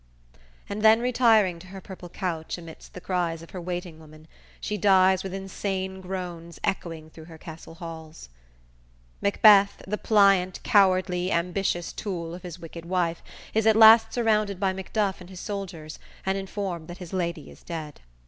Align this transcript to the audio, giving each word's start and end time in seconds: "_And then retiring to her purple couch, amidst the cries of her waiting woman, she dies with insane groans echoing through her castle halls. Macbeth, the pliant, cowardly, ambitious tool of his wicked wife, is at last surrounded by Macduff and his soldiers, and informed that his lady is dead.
"_And 0.67 0.81
then 0.81 0.99
retiring 0.99 1.59
to 1.59 1.67
her 1.67 1.79
purple 1.79 2.09
couch, 2.09 2.57
amidst 2.57 2.95
the 2.95 3.01
cries 3.01 3.43
of 3.43 3.51
her 3.51 3.61
waiting 3.61 3.99
woman, 3.99 4.27
she 4.59 4.75
dies 4.75 5.21
with 5.21 5.31
insane 5.31 6.01
groans 6.01 6.59
echoing 6.63 7.11
through 7.11 7.25
her 7.25 7.37
castle 7.37 7.75
halls. 7.75 8.27
Macbeth, 9.21 9.83
the 9.87 9.99
pliant, 9.99 10.59
cowardly, 10.63 11.31
ambitious 11.31 11.93
tool 11.93 12.33
of 12.33 12.41
his 12.41 12.57
wicked 12.57 12.85
wife, 12.85 13.21
is 13.53 13.67
at 13.67 13.75
last 13.75 14.11
surrounded 14.11 14.59
by 14.59 14.73
Macduff 14.73 15.21
and 15.21 15.29
his 15.29 15.39
soldiers, 15.39 15.99
and 16.25 16.35
informed 16.35 16.87
that 16.87 16.97
his 16.97 17.13
lady 17.13 17.51
is 17.51 17.61
dead. 17.61 18.01